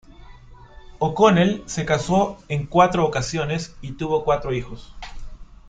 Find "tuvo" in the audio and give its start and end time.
3.97-4.23